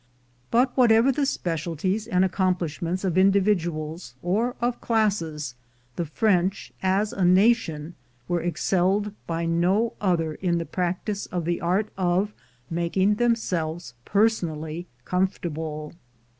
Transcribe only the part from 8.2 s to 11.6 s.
were excelled by no other in the practice of